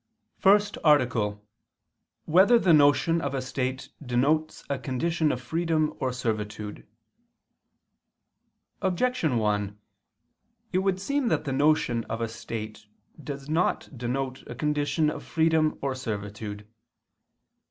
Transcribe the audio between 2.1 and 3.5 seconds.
183, Art. 1] Whether the Notion of a